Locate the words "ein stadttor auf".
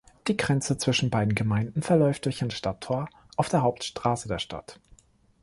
2.41-3.49